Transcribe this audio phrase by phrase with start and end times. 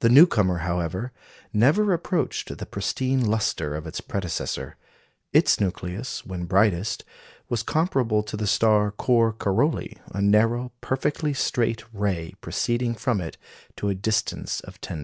[0.00, 1.12] The newcomer, however,
[1.52, 4.76] never approached the pristine lustre of its predecessor.
[5.32, 7.04] Its nucleus, when brightest,
[7.48, 13.36] was comparable to the star Cor Caroli, a narrow, perfectly straight ray proceeding from it
[13.76, 15.00] to a distance of 10°.